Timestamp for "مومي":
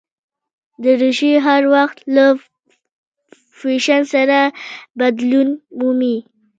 5.79-6.15